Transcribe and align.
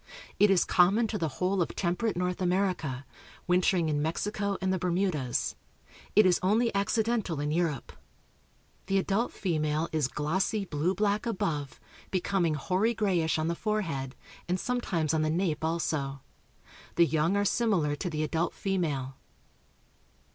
It 0.39 0.49
is 0.49 0.65
common 0.65 1.05
to 1.09 1.19
the 1.19 1.27
whole 1.37 1.61
of 1.61 1.75
temperate 1.75 2.17
North 2.17 2.41
America, 2.41 3.05
wintering 3.45 3.87
in 3.87 4.01
Mexico 4.01 4.57
and 4.59 4.73
the 4.73 4.79
Bermudas. 4.79 5.55
It 6.15 6.25
is 6.25 6.39
only 6.41 6.73
accidental 6.73 7.39
in 7.39 7.51
Europe. 7.51 7.91
The 8.87 8.97
adult 8.97 9.31
female 9.31 9.89
is 9.91 10.07
glossy 10.07 10.65
blue 10.65 10.95
black 10.95 11.27
above, 11.27 11.79
becoming 12.09 12.55
hoary 12.55 12.95
grayish 12.95 13.37
on 13.37 13.47
the 13.47 13.53
forehead, 13.53 14.15
and 14.49 14.59
sometimes 14.59 15.13
on 15.13 15.21
the 15.21 15.29
nape 15.29 15.63
also. 15.63 16.21
The 16.95 17.05
young 17.05 17.37
are 17.37 17.45
similar 17.45 17.95
to 17.97 18.09
the 18.09 18.23
adult 18.23 18.55
female. 18.55 19.17